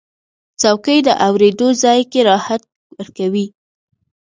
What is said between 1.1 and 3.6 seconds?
اورېدو ځای کې راحت ورکوي.